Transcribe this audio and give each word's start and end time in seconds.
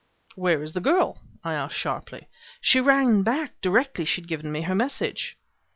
"Where 0.33 0.63
is 0.63 0.73
the 0.73 0.79
girl?" 0.81 1.21
I 1.43 1.53
asked, 1.53 1.77
sharply. 1.77 2.27
"She 2.59 2.81
ran 2.81 3.21
back 3.21 3.61
directly 3.61 4.03
she 4.03 4.21
had 4.21 4.27
given 4.27 4.51
me 4.51 4.63
her 4.63 4.73
message." 4.73 5.37